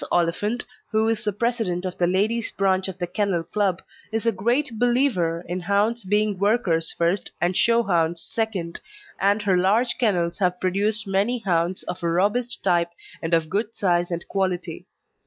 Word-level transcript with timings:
Oliphant, 0.11 0.65
who 0.91 1.07
is 1.09 1.23
the 1.23 1.31
president 1.31 1.85
of 1.85 1.95
the 1.99 2.07
ladies' 2.07 2.49
branch 2.51 2.87
of 2.87 2.97
the 2.97 3.05
Kennel 3.05 3.43
Club, 3.43 3.83
is 4.11 4.25
a 4.25 4.31
great 4.31 4.79
believer 4.79 5.45
in 5.47 5.59
hounds 5.59 6.05
being 6.05 6.39
workers 6.39 6.91
first 6.97 7.29
and 7.39 7.55
show 7.55 7.83
hounds 7.83 8.19
second, 8.19 8.79
and 9.19 9.43
her 9.43 9.55
large 9.57 9.99
kennels 9.99 10.39
have 10.39 10.59
produced 10.59 11.05
many 11.05 11.37
hounds 11.37 11.83
of 11.83 12.01
a 12.01 12.09
robust 12.09 12.63
type 12.63 12.89
and 13.21 13.35
of 13.35 13.47
good 13.47 13.75
size 13.75 14.09
and 14.09 14.27
quality. 14.27 14.87